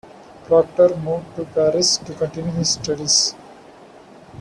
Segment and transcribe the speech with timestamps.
[0.45, 3.35] Proctor moved to Paris to continue his studies.